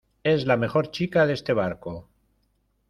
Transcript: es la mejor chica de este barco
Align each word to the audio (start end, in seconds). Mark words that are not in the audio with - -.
es 0.23 0.47
la 0.47 0.57
mejor 0.57 0.89
chica 0.89 1.27
de 1.27 1.33
este 1.35 1.53
barco 1.53 2.09